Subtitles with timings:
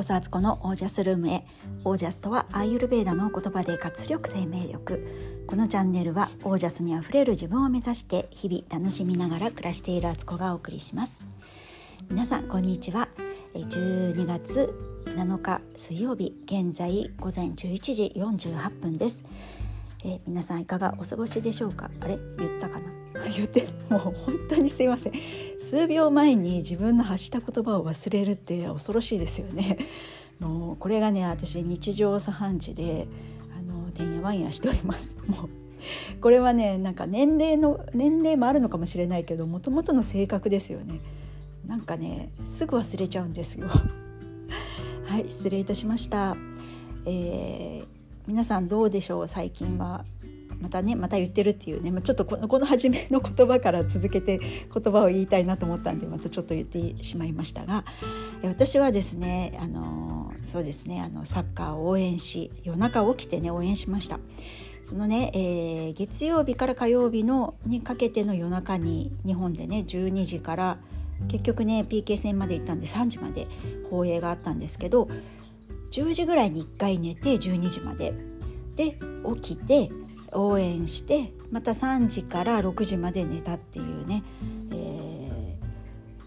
[0.00, 1.44] こそアツコのオージャスルームへ。
[1.84, 5.44] オージャスとはアーユルベーダの言葉で活力生命力。
[5.46, 11.26] このチャンネルはオージャスにあふれる自分を目指して日々楽しみながら暮らしているアツコがお送りします。
[12.08, 13.10] 皆さんこんにちは。
[13.52, 14.72] 12月
[15.04, 19.26] 7日水曜日現在午前11時48分です。
[20.06, 21.90] え皆さんいかがお過ごしでしょうか？
[22.00, 22.18] あれ？
[22.38, 22.99] 言ったかな？
[23.36, 24.14] 言ってもう本
[24.48, 25.12] 当にすいません。
[25.58, 29.78] 数秒前に自分の発した言葉を忘れるって恐ろしいですよね。
[30.40, 33.06] もうこれがね私日常茶飯事で
[33.56, 35.18] あのてんやわんやしております。
[35.28, 41.00] もうこれはねなんか年齢の年齢もあるのかもしれないけどもともとの性格ですよね。
[41.66, 43.68] なんかねすぐ忘れちゃうんですよ。
[45.04, 46.36] はい失礼いたしました、
[47.04, 47.86] えー、
[48.26, 49.28] 皆さんどうでしょう？
[49.28, 50.04] 最近は。
[50.60, 57.84] またねまた言ってるっていうね、まあ、ちょっとこのこの初めの言葉から続けて言葉を言いたいなと思ったんでまたちょっと言ってしまいましたが
[58.42, 64.18] 私はですねあのそうですねあのサッカーを応援し夜中起きてね応援しました。
[64.84, 70.78] そのね、えー、月曜日から火曜日のにかけての夜中に日本でね12時から
[71.28, 73.46] 結局ね PK 戦まで行ったんで3時まで
[73.90, 75.08] 放映があったんですけど
[75.92, 78.14] 10時ぐらいに1回寝て12時まで
[78.76, 78.98] で
[79.42, 79.90] 起きて
[80.32, 84.22] 応援してまた3時から6時まで寝たっていうね、
[84.72, 85.66] えー、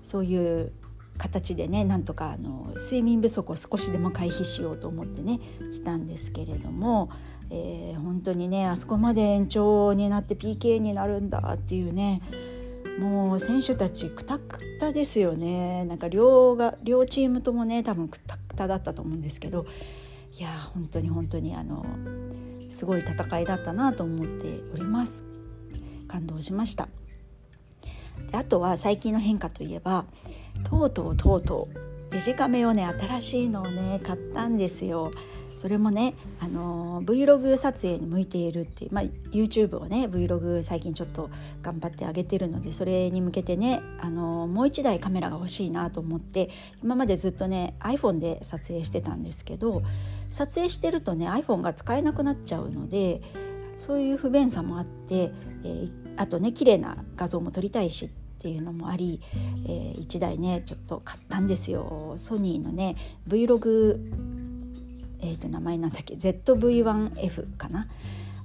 [0.04, 0.72] そういう
[1.18, 5.40] 形でねなんとかあの睡眠不足を少しでも回避しようと思ってね
[5.72, 7.10] したんですけれども、
[7.50, 12.22] えー、本当にねあそこまで延長になって PK になるんだっていうね
[13.00, 15.84] もう選手たちくたくたですよね。
[15.86, 19.66] なんか両が両チームともね多分くたくただったと思うんですけど
[20.38, 21.86] いや本当に本当にあの
[22.74, 25.24] すごい戦いだったなと思っております。
[26.08, 26.90] 感動しました。
[28.32, 30.06] であとは最近の変化といえば
[30.64, 35.12] とうとうとうとうデジカメをね新しいのをね買ったんですよ。
[35.56, 41.30] それもね、あの Vlog 撮影に向いているっていう、まあ、YouTube をね Vlog 最近ちょっと
[41.62, 46.50] 頑張ってあげてるのでそれに向けてね、あのもう一台カメラが欲しいなと思って
[46.84, 49.84] 今までずっとね iPhone で撮影してたんですけど
[50.34, 53.22] 撮影してるとね iPhone が使えなくなっちゃうので
[53.78, 55.32] そういう不便さもあって、
[55.64, 59.22] えー、あとね綺麗な画像も撮りたいしっていうのもあり、
[59.66, 62.16] えー、1台ねちょっと買ったんですよ。
[62.18, 64.00] ソニーのね Vlog
[65.22, 67.88] えー、と名前なんだっけ ZV-1F かな？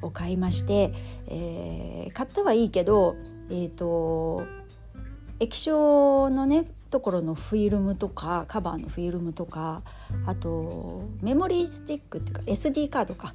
[0.01, 0.93] を買いまして、
[1.27, 3.17] えー、買ったはいいけど
[3.51, 4.45] えっ、ー、と
[5.41, 9.83] 液晶のねところのフィルムとかカバーのフィルムとか
[10.27, 13.35] あとメモリースティックっていうか SD カードか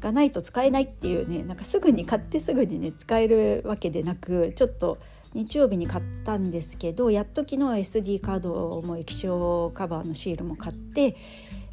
[0.00, 4.98] がないと使えないっていうねなんかすぐに買ってすぐにね使えるわけでなくちょっと
[5.34, 11.16] 日曜日に買ったんですけどやっと昨日 SD カードも液晶カバーのシールも買って、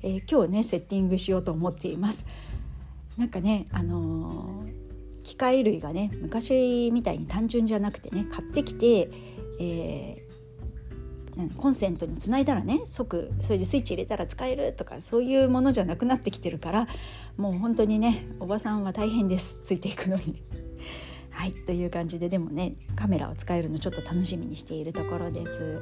[0.02, 2.26] えー、今日ねセッティングしようと思っています。
[3.18, 9.10] なんかねあのー、機械類がね昔みたいに単純じゃなくてね買ってきて、
[9.60, 10.19] えー、
[11.48, 16.88] コンセントにつないだらね即それでスイッチ入れたら使えるとかそういうものじゃなくなってきてるから
[17.38, 20.42] もう本当にねおばさんは大変ですついていくのに。
[21.32, 25.82] はいという感じででもねカメラを使えるのちょっと楽しみにしているところです。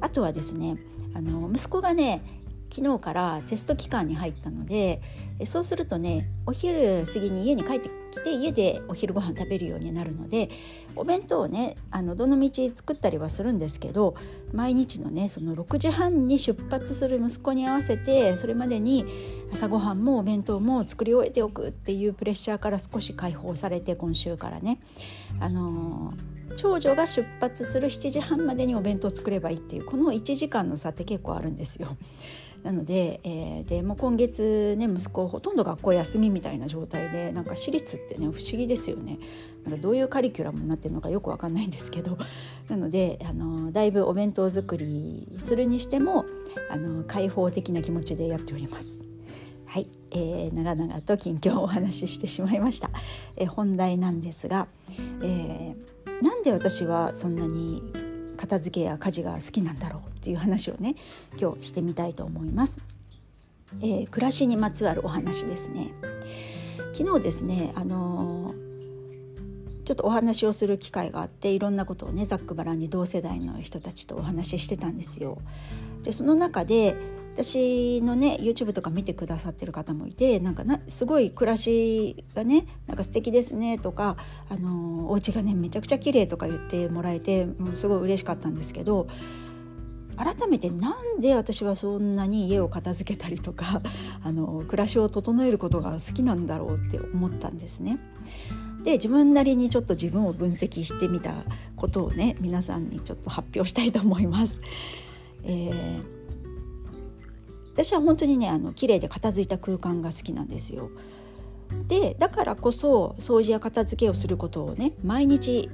[0.00, 0.76] あとはですね
[1.14, 2.22] あの息子がね
[2.70, 5.00] 昨日からテスト期間に入ったので
[5.44, 10.50] そうするとねお昼過ぎに家に帰ってきて家でお昼ご飯食べるようになるので
[10.96, 14.14] お弁当をねあのどの道作ったりはするんですけど
[14.52, 19.04] 毎日のねその6時半に出発する息子に合わせてそれまでに
[19.52, 24.80] 朝ごはんもお弁当も作り終えておくっていうプレッシャーから少し解放されて今週からね
[25.40, 26.12] あの
[26.56, 31.96] 長女が出発する7時半までにお弁当作ればいいっていうこの1時間の差って結構あるんですよ。
[32.62, 39.18] なので,、えー、でもう今月ね息子ほとんど学校休みみたいな状態でなんか私立ってね不思議ですよね
[39.64, 42.18] なんかどういうカリキュラムになってるのかよく分かんないんですけど
[42.68, 46.24] なのであのだいぶお弁当作りするにしても
[46.70, 49.00] あの開放的な気持ちでやっております。
[49.66, 52.88] はい、えー、長々と近況をお話ししてしまいました。
[53.36, 54.66] えー、本題なんですが、
[55.22, 57.82] えー、なんで私はそんなに
[58.38, 60.94] 片付けや家事が好きなんだろうっていう話をね
[61.38, 62.80] 今日してみたいと思います。
[63.82, 65.92] えー、暮らしにまつわるお話ですね。
[66.94, 75.38] 昨日ですねあのー、ちょっとお話をする機会があっていろんなことをねざっくばらんに同世代の人たちとお話ししてたんですよ。
[76.02, 76.96] でその中で
[77.38, 84.16] 私のね YouTube とか見てくださってる方もいてなんかなすごい暮らしがねなんか素敵ですねとか
[84.48, 89.06] あのお家がねめちゃくちゃ綺麗とか言ってもらえてもうすごい嬉しかったんですけど
[90.16, 93.82] 改めてなんで私はそんなに家を片付けたりとか
[94.24, 98.00] あの暮らしを整えることが好きなんだろうって思ったんですね。
[98.82, 101.44] で自分なりにちょっと自分を分析してみた
[101.76, 104.60] ことをね皆さんにちょっと発表したいと思います。
[105.44, 106.17] えー、
[107.78, 110.90] 私は本当にねあの綺麗で片付いた空間が好きなんですよ。
[111.86, 115.70] でだからこそ掃除や片付けをすることをね毎日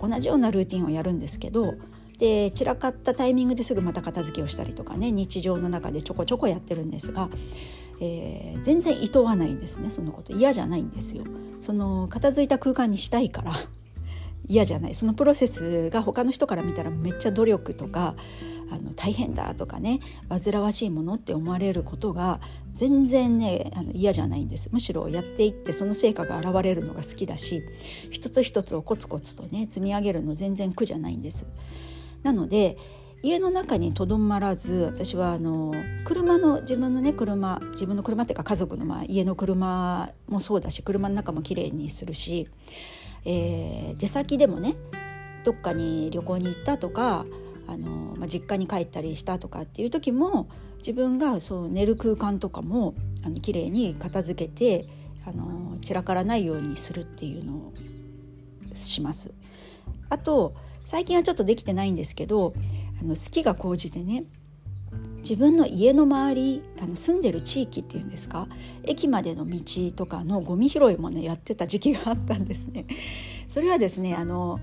[0.00, 1.74] 同じようなルーティンをやるんですけど
[2.18, 7.28] で散らかったタイミングですぐまた片付けをしたりとかね日常の中でちょこちょこやってるんですが、
[8.00, 11.24] えー、全然いとわないんですねそのこと嫌じゃないんですよ。
[11.60, 13.54] その片付いた空間にしたいから
[14.46, 18.14] 嫌じゃないそのプロセスが他の人から見たらめっちゃ努力とか
[18.70, 22.40] あの大変だとかね煩わしいものって思われることが
[22.72, 27.62] 全然ねあの嫌じゃないんですむしろやっていってその成果が現れるのが好きだし
[28.10, 31.46] 一つ一つをコツコツとね積み上げるの全然苦じゃないんです。
[32.22, 32.76] なので
[33.22, 35.72] 家の中にとどまらず私はあの
[36.04, 42.48] 車の自分のね車自分の車っていうか家族の、まあ、家の車もそうだし車の中もきれいにするし、
[43.24, 44.76] えー、出先でもね
[45.44, 47.24] どっかに旅行に行ったとか
[47.66, 50.48] あの、まあ、実家に帰ったりしたとかっていう時も
[50.78, 52.94] 自分がそう寝る空間とかも
[53.24, 54.86] あの綺麗に片付けて
[55.26, 57.72] あの散らからないようにするっていうのを
[58.74, 59.32] します。
[60.10, 60.54] あと
[60.84, 62.52] 最近はちょっとできてないんですけど
[63.00, 64.24] あの好きが高じてね
[65.18, 68.46] 自分の家の周りあの住んでる地域っていうんですか？
[68.82, 69.58] 駅までの道
[69.96, 72.86] とかのゴミ拾いもねやってた時期があったんですね。
[73.48, 74.60] それはですねあの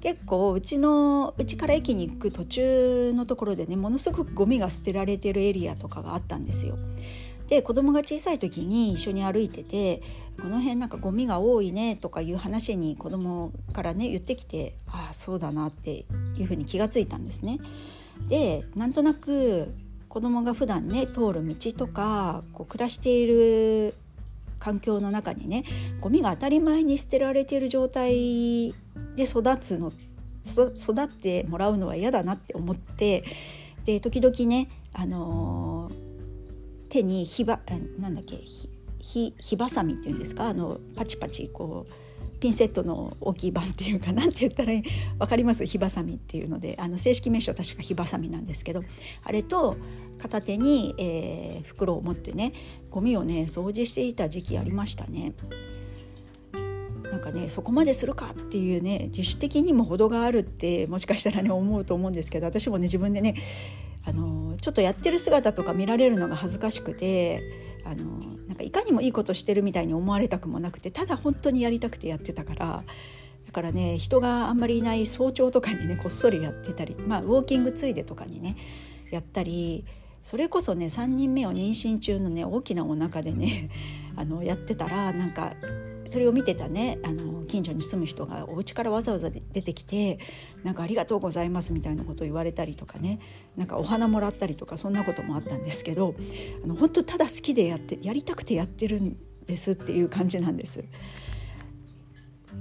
[0.00, 6.76] 結構うちのうちから駅に行く途中のところでねものすごくゴミが捨てられてるエリアとかがあったんですよ。
[7.48, 10.02] で子供が小さい時に一緒に歩いてて
[10.40, 16.04] この辺なんかゴミが多いねとかいう話に子供からね言ってきてああそうだなって
[16.38, 17.58] いうふうに気がついたんですね。
[18.28, 19.72] でなんとなく
[20.08, 23.94] 子供が普段ね通る道とかこう暮らしている
[24.58, 25.64] 環境の中にね
[26.00, 28.74] ゴミが当たり前に捨てられている状態
[29.16, 29.92] で育つの
[30.44, 33.24] 育ってもらうのは嫌だなって思って
[33.84, 35.94] で時々ね、あのー、
[36.88, 37.60] 手に火ば
[37.98, 38.38] なんだっけ
[38.98, 40.48] 火火ばさみっていうんですか？
[40.48, 41.92] あのパチパチこう
[42.40, 44.72] ピンセットの大きい版っていうかなんて言ったら
[45.18, 45.64] 分かります？
[45.66, 46.76] 火ばさみっていうので。
[46.78, 48.82] あの正式名称確か火ばさみなんですけど。
[49.24, 49.76] あれと
[50.18, 52.52] 片手に、えー、袋を持ってね
[52.90, 55.32] ゴミをね掃除していた時期ありましたね。
[57.10, 63.34] なんかねそこまでするかっていうね自主的にも程があるってもしかしたらね思うと思うんですけど私もね自分でね
[64.04, 67.42] あのちょっとやってる姿とか見られるのが恥ずかしくて
[67.84, 72.84] あのなんかいかにもいいことしてるみたいに思われたくもなくてただ本当にやりたくてやってたから
[73.46, 78.56] だからね人があんまりいない早朝とかにねこっそりやってたりまあウォーキングついでとかにね
[79.10, 79.84] やったり
[80.22, 83.70] それこそね3人目を妊娠中のね大きなお腹でね
[84.16, 85.54] あのやってたらなんか
[86.08, 90.18] それを見てたねあの近所に住む人がお家からわざわざ出てきて
[90.64, 93.20] 「なんかありがとうございます」みたいなことを言われたりとかね
[93.56, 96.14] なんかお花もらったりとかそんなこともあったんですけど
[96.64, 100.82] あの本当ただ好きでやってやりたくてやってるんですっていう感じなんです。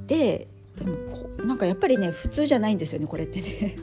[0.07, 3.75] ででもなんかやっぱりね普通じゃないんですよねこれってね。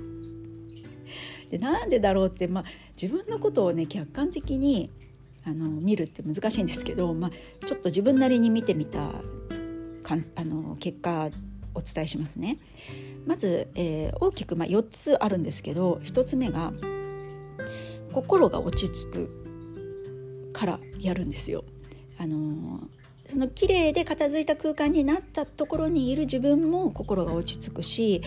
[1.51, 2.65] でなんでだろうって、まあ、
[3.01, 4.91] 自分のことをね客観的に
[5.47, 9.11] あの見るって難しいんですけど、まあ、ちょっと自分なりに見てみた
[10.03, 11.31] かんあの結果
[11.75, 12.59] お伝えしますね。
[13.27, 16.73] まず、えー、大きく、まあ、4つあるんですけど1つ目が
[18.13, 21.65] 心が落ち着くからやるんですよ。
[22.19, 22.89] あの
[23.27, 28.23] その綺麗で片付いた空間になったところにいる自分も心が落ち着くし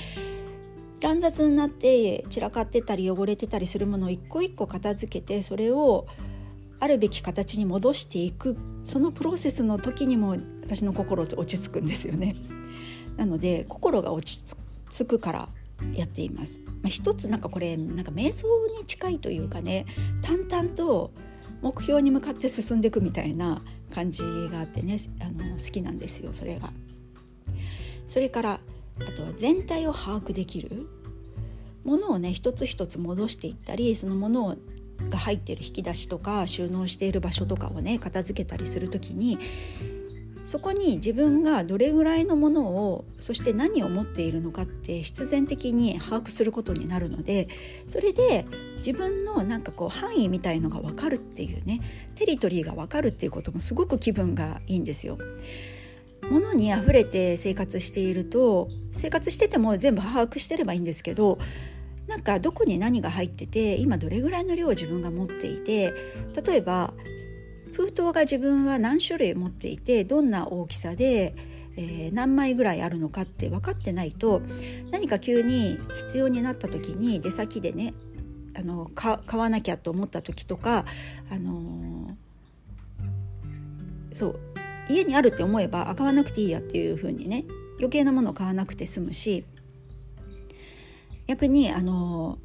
[1.00, 6.08] 乱雑になって散らかってたり汚れてたりするものを一個一個片付けてそれを
[6.80, 12.36] あるべき形に戻していくそのプロセスの時にも私の心って落ち着くんですよね。
[13.16, 14.56] なので心が落ち
[14.92, 15.50] 着くから
[15.96, 16.62] やっています。
[16.66, 18.48] まあ、一つなんかこれなんか瞑想
[18.80, 19.86] に近いというかね
[20.22, 21.12] 淡々と
[21.62, 26.72] 目標に向かって進んでいくみたいな感じがあってねあの好きなんですよそれが。
[28.06, 28.60] それから
[29.00, 30.88] あとは全体を把握できる
[31.84, 34.56] ものをね一つ一つ戻していったりそのものを
[35.10, 39.38] が入っている引き出しとか収納している場所とかをね片付けたりする時に
[40.48, 47.50] そこに自分がどれぐらいのものをそして何を持っているのかって必然的に把握することになるので
[47.90, 48.46] それで
[48.78, 51.82] 自分のなんかこう範囲みたいのが分かるっていうね
[52.16, 55.18] テリトリーが分かるっていうこともすごく気分がいいんですよ。
[56.32, 61.40] 物に溢れて生活していると生活してても全部把握してればいいんですけど
[62.08, 65.94] なんかどこに何が入ってて今どれぐらいの量を自分が持っていて
[66.46, 66.94] 例えば
[67.74, 71.36] 封筒が自分は何種類持っていてどんな大きさで、
[71.76, 74.42] えー、何枚ぐらいあるのかって分かってないと
[74.90, 77.94] 何か急に必要になった時に出先でね
[78.58, 80.86] あの買わなきゃと思った時とか、
[81.30, 84.40] あのー、そう
[84.90, 87.46] 家にあるって思えば買わなくていいやっていう風にね
[87.78, 89.46] 余計なものを買わなくて済むし
[91.28, 92.40] 逆にあの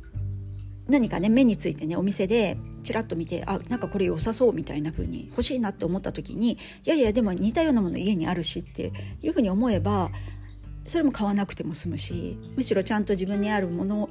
[0.88, 10.10] 何かね目についてねお店でちらっと見てあなんかこれ良さそうみたいな風に欲しいなって思った時にいやいやでも似たようなもの家にあるしっていう風に思えば
[10.86, 14.10] それも買わなくても済むしむしろちゃんと自分にあるもの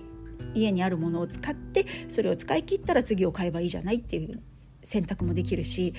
[0.53, 4.41] 家にあるものを使ってそれを使い切ったら次を買えばいいじゃないっていう
[4.83, 5.93] 選択もできるし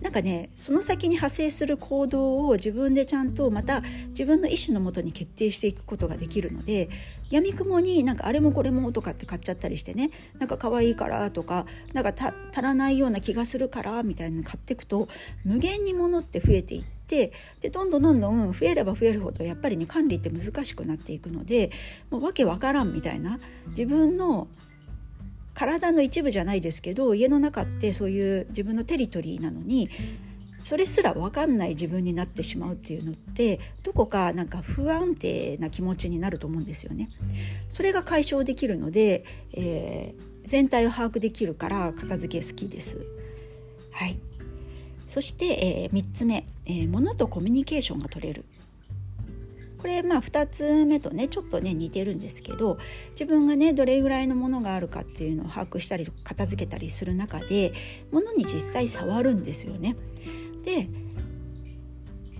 [0.00, 6.88] なんかねその先に派生する行動を自分でちゃんとまた自分の意思のもとに決定していくことができるので
[7.30, 12.12] やみくもになんかあれもこれもとかって買っちゃったりしてねなんか可愛いからとかなんか
[12.52, 15.08] 足らないような気がするからみたいなの買っていくと
[15.44, 21.70] 無限に物って増えていってでどんどんどんどん増えれば増えるほどやっぱりね管理って難しくなっていくので
[22.10, 24.46] もうわけわからんみたいな自分の
[25.58, 29.90] 体の一部じゃないですけど家の中ってそういう自分のテリトリーなのに
[30.60, 37.10] それすら分かんない自分になってしまうっていうのってどこかなんか不安定な気持ちになると思うんですよね。
[37.68, 43.00] それが解消できるので、えー、全体を把握できるから片付け好きです。
[43.90, 44.16] はい、
[45.08, 48.44] そして、えー、3つ目、えー、物とコミュニケーションが取れる
[49.78, 52.78] これまあ2つ目とねちょっとね似てるんですけど
[53.10, 57.72] 自分がねどれぐらいのものがあるかっていうのを把握したり片付けたりする中で
[58.10, 59.96] 物に実際触るんですよね。
[60.64, 60.88] で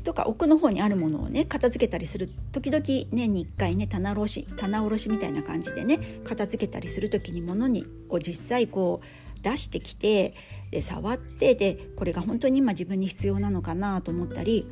[0.04, 10.34] とか奥の方にあるものをね片付けたりする時々年に1回ね棚卸し棚卸しみたいな感じでね片付けたりする時に物にを実際こう出してきて
[10.70, 14.66] で触ってでこれが本当に今自分に必要なのかなと思ったり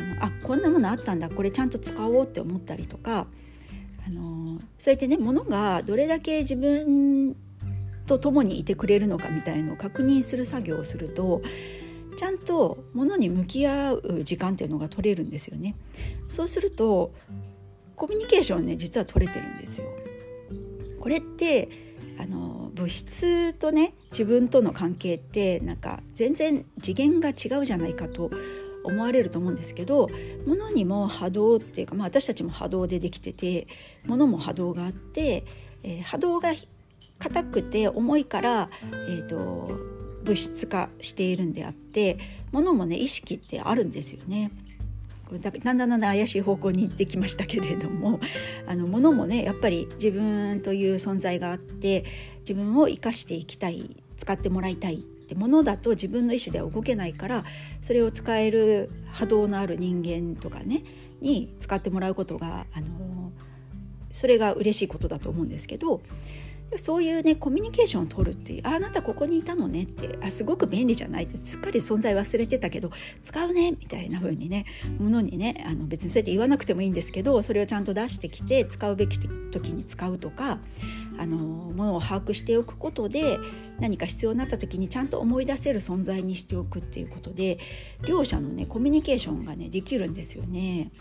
[0.00, 3.26] あのあこんなものあったんだこれちゃんと使おうって思ったりとか
[4.06, 7.36] あのそうやってね物がどれだけ自分
[8.06, 11.42] と共にいてくれるのかみたいのを確認する作業をすると
[12.16, 15.76] ちゃんと物に向き合う時間っていうのが取れるんですよね。
[16.28, 17.12] そうすると
[17.94, 19.86] コミュニケーションね実は取れてるんですよ。
[20.98, 21.68] これって
[22.18, 28.30] あの物質とね自分との関係ってなんか全然次元が違うじゃないかと
[28.90, 30.08] 思われると思うんですけど
[30.46, 33.66] 物にも波動っていうか、まあ、私たちも波動でできてて
[34.06, 35.44] 物も波動があって、
[35.82, 36.52] えー、波動が
[37.18, 38.70] 硬くて重いから、
[39.08, 39.78] えーと、
[40.24, 42.18] 物質化しているんであって
[42.50, 44.50] 物もね意識ってあるんですよね。
[45.38, 48.18] だんだんだんだん怪しい方向に行ってきましたけれども
[48.66, 52.04] あの物もねやっぱり自分という存在があって
[52.40, 57.44] 自分を生かしていきたい使ってもらいたいってものだと自分の意思では動けないから
[57.80, 60.82] それを使える波動のある人間とかね
[61.20, 63.32] に使ってもらうことがあの
[64.12, 66.02] それが嬉しいことだと思うんですけど
[66.76, 72.90] そういうねコミュニケーションを取るっていうああなたここにいたのねってあすごく便利じゃないってすっかり存在忘れてたけど
[73.22, 74.66] 使うねみたいな風にね
[74.98, 80.60] ものにねあの別にそうやって言わなくてもいいんですけどそれをちゃんと出してきて使うべき時に使うとか
[81.18, 83.38] あのものを把握しておくことで
[83.80, 87.58] 何か必要になった時にちゃんと思い出せる存在にしておくっていうことで
[88.06, 90.92] 両者のねコミュニケーションがねできるんですよね。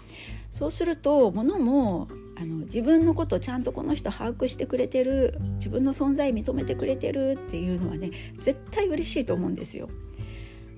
[0.52, 9.90] そうすると物もあの自分のことちゃんとこの人把握してくれてる自分の存在認めてくれてるっていうのはね絶対嬉しいと思うんですよ。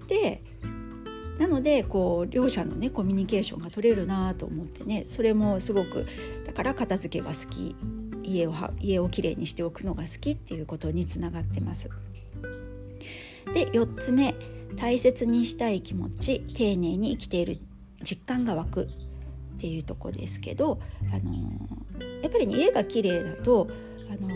[0.08, 0.44] で
[1.40, 6.06] なのでこう両者のねコミュニケーションが取れるなと思ってねそれもすごく
[6.46, 7.76] だから片付けが好き
[8.24, 11.90] 家を家をきれいにしておくのが好きっていうことにつながってます。
[13.54, 14.36] で4つ目
[14.76, 17.58] 大切にしたい気持ち丁寧に生きている
[18.04, 18.88] 実感が湧くっ
[19.58, 20.80] ていうとこですけど、
[21.14, 21.34] あの
[22.24, 23.68] やっぱり、ね、家が綺麗だと、
[24.10, 24.30] あの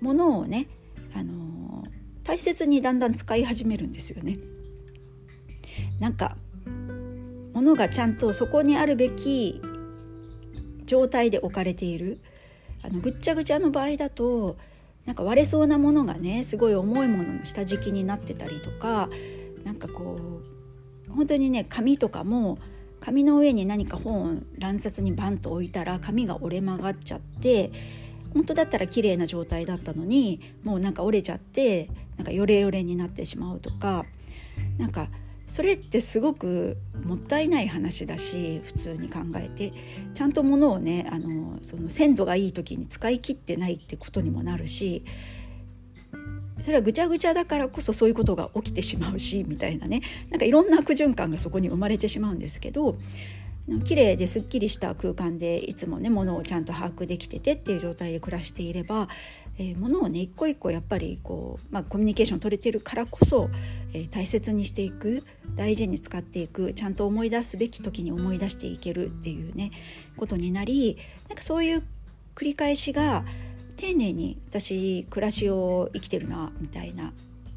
[0.00, 0.68] 物をね、
[1.14, 1.84] あの
[2.24, 4.38] 大切にだんだん使い始めるんですよね。
[6.00, 6.36] なんか
[7.54, 9.62] 物がちゃんとそこにあるべき
[10.84, 12.20] 状態で置かれている
[12.82, 14.56] あのぐっちゃぐちゃの場合だと
[15.04, 19.08] なんか割れそうなものがねすごい重いものの下敷きになってたりとか
[19.64, 20.40] なんかこ
[21.08, 22.58] う本当にね紙とかも
[23.00, 27.70] 紙の上に何か本を乱雑にバンと置いたら紙が折れ曲がっちゃって
[28.34, 34.04] 本当だったら綺麗な状態だったのにもうなんか折れちゃってなんかヨレヨレになってしまうとか
[34.78, 35.08] なんか
[35.46, 39.72] それってすごくもったいない話だし普通に考えて。
[40.16, 45.04] ちゃんと物をねあのその鮮度がいい時に使い切ってないってことにもなるし
[46.58, 50.00] それはぐちゃぐちゃだからこそそういうことが起きてしまうしみたいなね。
[50.30, 52.96] なんかいろんな悪循環がそこに生まれてしまうんですけど
[53.84, 59.08] 綺麗ですっきりした空間でいつもね物をちゃんと把握できててっていう状態で暮らしていれば、
[59.58, 63.48] えー、物をね一個一個やっぱりこう、まあ、コミュニケーション取れてるからこそ、
[63.92, 69.70] えー、大切にしていく大事に使っていくちゃんと思い出すべき時に思い出していけるっていうね
[70.16, 70.98] ことになり
[71.28, 71.82] なんかそういう
[72.34, 73.24] 繰り返しが
[73.76, 77.12] 丁寧に私暮らしを生きてるなみたいな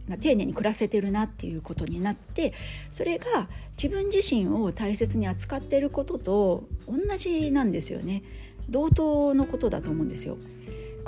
[0.09, 2.53] まあ、丁寧に暮らせてるなっていうことになって
[2.89, 3.47] それが
[3.81, 8.23] 自分自身を大切に扱ってることと同じなんですよね。
[8.69, 10.37] 同等のことだと思うんですよ。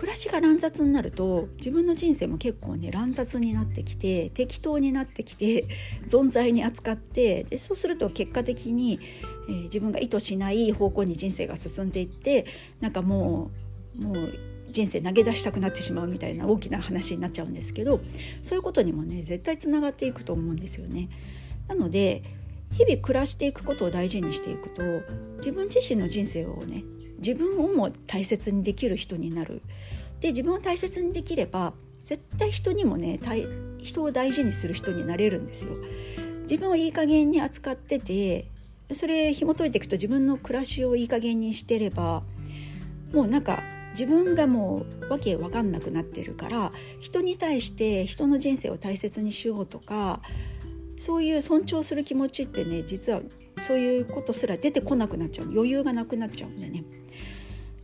[0.01, 5.67] 暮らしが乱雑になると自分の人生も結構ね乱雑になってきて適当になってきて
[6.08, 9.00] 存在に扱ってでそうすると結果的に、
[9.48, 12.48] えー、自分が意図しない方向に人生が進んでいって
[12.79, 13.51] なんかも
[14.01, 14.34] うもう
[14.72, 18.01] 人生投げ出したくなってしまうみたいな大きな話になっちゃうんですけど
[18.41, 21.10] そういうことにもね絶対つながっていくと思うんですよね。
[21.67, 22.24] なので
[22.74, 24.81] 日々暮らしていくことを大事にしていくと
[25.38, 26.86] 自分自身の人生をね
[27.25, 29.62] 自分をも大切にできる人になる。
[30.20, 31.74] で自分を大切にできれば
[32.04, 33.20] 絶対人にもね
[33.80, 35.74] 人を大事にする人になれるんですよ。
[36.44, 38.46] 自分をいい加減に扱ってて
[38.94, 42.24] それ紐解いていくと自分の暮らしをいい加減にしてれば
[43.13, 43.60] もうなんか
[43.92, 50.22] 自分がもうわけわかんなくなってるから人に対して人の人生を大切にしようとか
[50.98, 53.22] そういう尊重する気持ちってね実は
[53.60, 56.84] そういうことすら出てこなくなっちゃう余裕がなくなっちゃうんでね。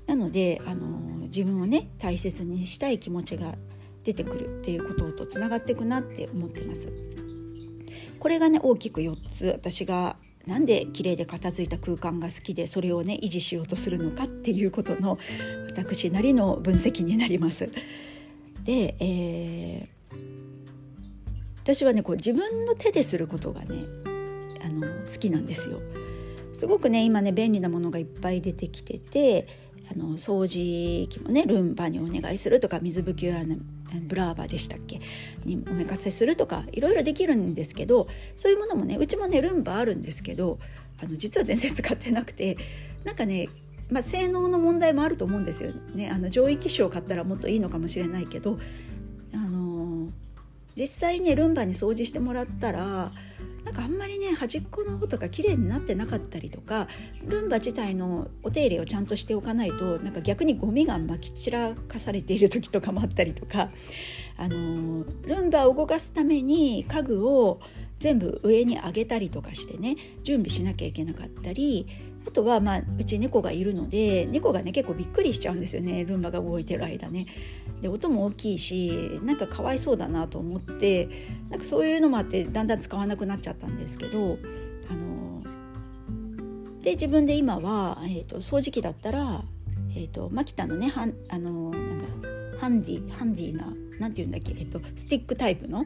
[0.08, 0.98] なのであの
[1.28, 3.56] 自分をね大切にしたい気持ちが
[4.04, 6.92] 出てくるっていうこととつながっていくなって思ってます。
[8.20, 10.16] これがね大きく4つ私が
[10.48, 15.20] なんで綺麗で片付いた空間が好きでそれをね維持しようとするのかっていうことの
[15.76, 17.70] 私なりの分析になります。
[18.64, 20.18] で、えー、
[21.64, 23.84] 私はねこう自分の手ですることがね
[24.66, 25.82] あの好きなんですよ。
[26.54, 33.44] すごくね今ね便利なものがいっぱい出てきててあの掃除機もねルンバにお願いするとか水拭きは、
[34.04, 35.00] ブラーバでしたっけ？
[35.46, 40.60] におめかせするとかいろいろできるんですけどそういうものもねうちもねルンバあるんですけど
[41.02, 42.58] あの実は全然使ってなくて
[43.04, 43.48] なんかね
[43.90, 46.10] まあ、性能の問題もあると思うんですよね。
[46.10, 48.60] あの上位機種を買ったらもっといいのかもしれないけど、
[49.34, 50.10] あのー、
[50.76, 53.14] 実際ねルンバに掃除してもらったら
[53.68, 56.88] なんかあんまりね端っこの方とか綺麗になってなかったりとか
[57.26, 63.70] ルンバ自体のお手入れをちゃんとしておかないとなんか逆にゴミがまき散らかされている時とかもあったりとか、
[64.38, 67.60] あのルンバを動かすために家具を
[68.00, 71.88] 全部上に上げたりとかしてね準備しなきゃいけなかったり
[72.28, 77.26] あとはまあうち猫がいるので猫がね結構びっくりしちゃうんですよねルンバが動いてる間ね。
[77.82, 81.10] で音も大きいしなんかかわいそうだなと思って
[81.50, 84.40] なんかそういうのもあってだんだん使わなくなっちゃったんですけど
[84.90, 85.44] あの
[86.82, 89.44] で自分で今は、えーと、掃除機だったら、
[89.92, 95.86] えーと、マキタのねはんあのなんだハンディハンディな何て言うんだっけ、えー、とスティックタイプの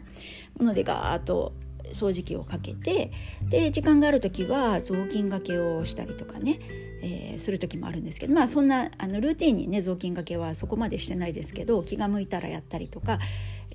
[0.57, 1.53] ものでガーッと
[1.93, 3.11] 掃除機をかけて
[3.49, 6.59] で時間がある時は雑巾がけをしたりとかね、
[7.01, 13.19] えー、する時もあるんですけどまあそんなあのルーティンにね雑巾がけはそこまでしてないですけど気が向いたらやったりとか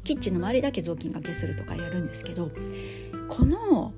[0.04, 2.50] キッチンの周りだけ雑巾がけするとかやるんですけど
[3.28, 3.92] この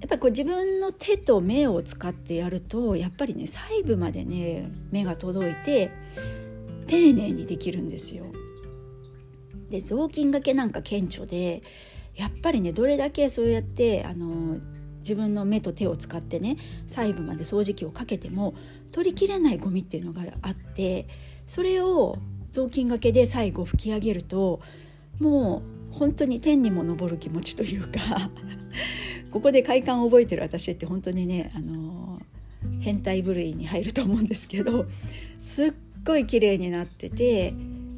[0.00, 5.90] やっぱりこう自分の手と目を使ってやるとやっぱりね細部までね目が届いて
[6.86, 8.26] 丁寧にできるんですよ。
[9.70, 11.62] で雑巾がけなんか顕著で
[12.16, 14.58] やっぱりねどれだけそうやってあの
[15.00, 18.54] 自分の目と手を使ってね細部まで掃除機をかけても
[18.92, 21.06] 取りきれないゴミっていうのがあって
[21.46, 22.18] それを
[22.50, 24.60] 雑巾がけで最後拭き上げると
[25.18, 28.30] もう本当に天にも昇る気持ちというか
[29.30, 32.20] ここで快感を覚えてる私って本当にねあの
[32.80, 34.86] 変態部類に入ると思うんですけど
[35.38, 35.72] すっ
[36.04, 37.54] ごい綺麗になってて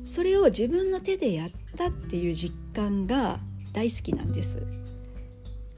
[0.07, 3.41] それを自分の手でやったっていう実感が
[3.75, 4.63] 大好きなんです。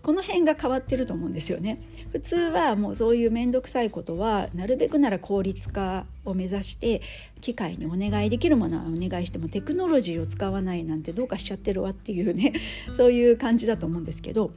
[0.02, 1.80] この辺が変わってると思うんですよね。
[2.12, 7.02] 普通はもうそういう面倒くさいことはなるべくなら効率化を目指して
[7.40, 12.52] 機械にお願いできるものはお願いしてもテクノロジーを使わないなんてどうかしちゃってるわっていうね
[12.96, 14.52] そういう感じだと思うんですけど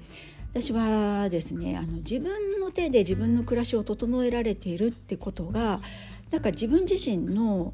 [0.54, 5.82] 私はですねあの自分の手で自分の暮らしを整えられているってことが
[6.30, 7.73] なんか自分自身の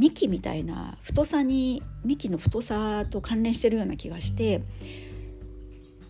[0.00, 4.62] 幹みたいな太さに幹の太さと関連してるような気がして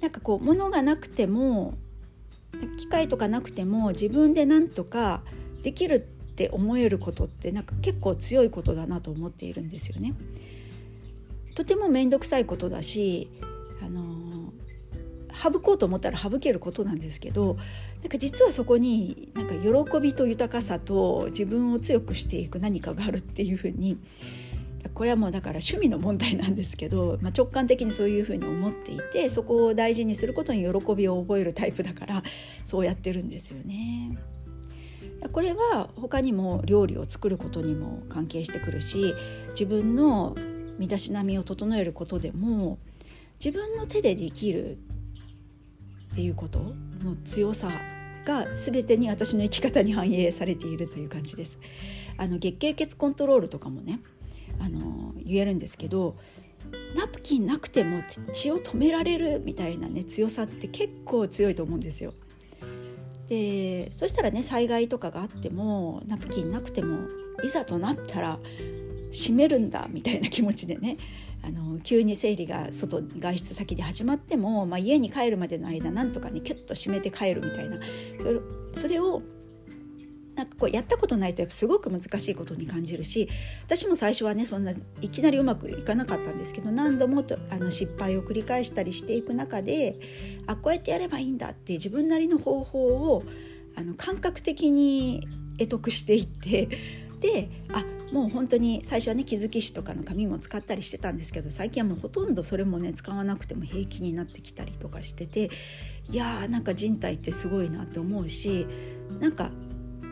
[0.01, 1.75] なんかこう物がなくても
[2.79, 5.23] 機械とかなくても自分でなんとか
[5.63, 10.15] できるって思えることってなんか結構強いことだなと思っているんですよね。
[11.55, 13.29] とても面倒くさいことだし、
[13.83, 14.03] あの
[15.43, 17.57] 省こうと思ったら省けることなんですけど
[18.03, 23.99] なんか実はそこになんか喜びと豊かさと自分を強くしていく何かがあるっていうふうに
[24.95, 32.23] これはもうだから趣味の問題なんですけど、まあ、直感的にそういうふうに思っていてそこを大事にすることに喜びを覚えるタイプだから
[32.65, 34.19] そうやってるんですよね。
[35.33, 39.15] これは他にも料理を作ることにも関係してくるし
[39.51, 40.35] 自分の
[40.79, 42.79] 身だしなみを整えることでも
[43.43, 44.79] 自分の手でできる
[46.13, 46.59] っていうこと
[47.03, 47.71] の強さ
[48.25, 51.59] が全てに私の生き方に反映されているという感じです。
[52.17, 54.01] あの月経血コントロールとかもね
[54.59, 56.17] あの言えるんですけど
[56.95, 62.13] ナプキンなくても血を止められるみたいなね強さって結構強いと思うんですよ。
[63.29, 67.07] でそしたらね災害とかがあってもナプキンなくても
[67.45, 68.41] いざとなったら
[69.13, 70.97] 閉めるんだみたいな気持ちでね
[71.43, 77.79] あの急に生理が外外出先で始まっても、まあ、家に帰るまでの間なんとかねキュッと閉めて帰るみたいな
[78.21, 78.41] それ
[78.75, 79.23] それを
[80.41, 83.29] なんかこうやったことないとやっぱすごく難しいことに感じるし
[83.63, 89.97] 私も最初はねそんないきなりうまくいかなかったんですけど何度もとあの失敗を繰り返したりしていく中で
[90.47, 93.23] あこうやってやればいいんだって自分なりの方法を
[93.77, 95.27] あの感覚的に
[95.59, 96.67] 得得していって
[97.21, 105.51] であもう本当に最初はね気づき紙とかの紙も使ったりしてたんですけど最近はもうほとんどそれもね使わなくても平気になってきたりとかしてて
[106.11, 108.67] いやーなんか人体ってすごいなって思うし
[109.21, 109.51] なんか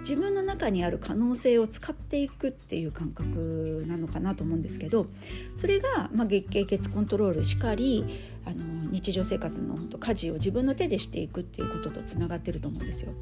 [0.00, 5.06] 自分の中にある可能性を使っていくっていう感覚なのかなと思うんですけど
[5.54, 8.04] それが、まあ、月経血コントロールしかり
[8.44, 13.12] あの日常生活の家事を自分の手でしていくっていうこととつながってると思うんですよ。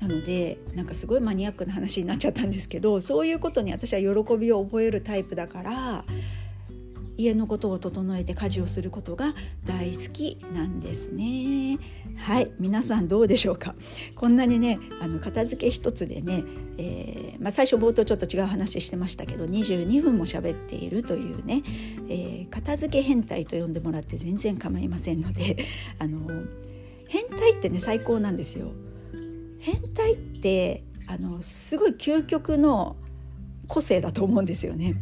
[0.00, 6.04] なのでなんかすごいマニアックな話になっちゃったんですけどそういうことに私は喜びを覚えるタイプだから
[7.18, 11.78] 家のことを整えて家事をすることが大好きなんですね。
[12.16, 13.74] はい皆さんどうでしょうか？
[14.14, 16.44] こんなにねあの片付け一つでね、
[16.76, 21.62] えー、まあ、最初冒頭ちょっと違う話してましたけど22分も喋っているというね、
[22.10, 25.56] えー、片付け変態と呼んでもらって全然構いませんので
[25.98, 26.20] あの
[27.08, 28.72] 変態ってね最高なんですよ。
[29.66, 32.94] 変態ってあのすごい究極の
[33.66, 34.94] 個性だと思うんですよね。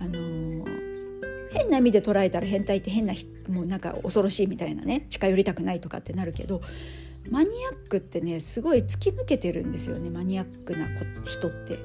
[0.00, 0.64] あの
[1.52, 3.14] 変な意味で捉えたら変態って変な
[3.48, 6.60] もうなんか恐ろしいみたいなね近寄りたくないとかってなるけど
[7.30, 10.88] マニアックってねすごい突き抜けてるんですよねマニアックな
[11.22, 11.78] 人って。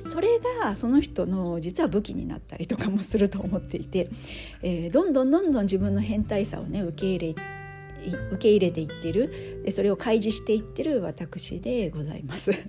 [0.00, 4.08] それがその人の実は武器になったりとかもすると思っていて、
[4.62, 7.42] えー、どんどんどんどん自分の変態さをね受け入れ
[8.32, 12.52] 受け入れていってるでそれを開示していってる私でございます。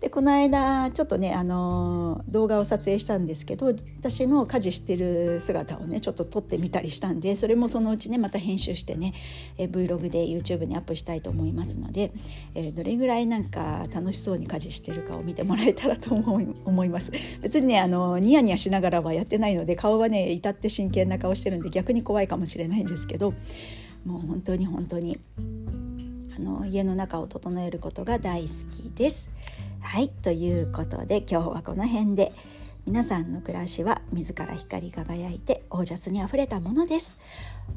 [0.00, 9.12] でこの間ちょっとねあの動画を撮影したんですけど私の家事してる姿をねちょっと撮ってみたりしたんでそれもそのうちねまた編集してね
[9.56, 12.12] え Vlog で YouTube にアップしたいと思いますので、
[12.54, 17.10] えどれぐらいなんか楽しそうに家事してるかを見てもらえたらと思い 思います
[17.42, 23.34] 別にねあのニヤニヤしながらはやってないので顔はね至って真剣な顔してるんで逆に怖いかもしれないんですけど
[24.04, 25.18] もう本当に本当に
[26.36, 29.30] あの家の中を整えることが大好きです。
[29.80, 32.32] はいということで今日はこの辺で
[32.86, 37.18] 皆さんの暮らしは自ら光り輝いてオージャスにあふれたものです。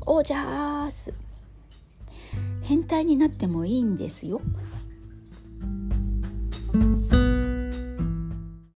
[0.06, 1.14] オージャース
[2.62, 4.42] 変態になってもいいんですよ